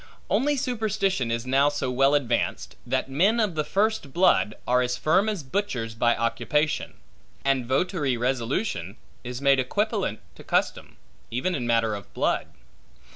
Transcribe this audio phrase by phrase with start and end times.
[0.31, 4.97] Only superstition is now so well advanced, that men of the first blood, are as
[4.97, 6.95] firm as butchers by occupation;
[7.45, 10.97] and votary resolution, is made equipollent to custom,
[11.29, 12.47] even in matter of blood.